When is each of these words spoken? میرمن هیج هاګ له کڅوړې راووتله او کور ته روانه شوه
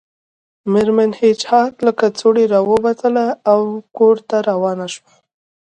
میرمن 0.71 1.11
هیج 1.19 1.39
هاګ 1.51 1.73
له 1.85 1.91
کڅوړې 1.99 2.45
راووتله 2.53 3.25
او 3.51 3.61
کور 3.97 4.15
ته 4.29 4.37
روانه 4.49 4.87
شوه 4.93 5.11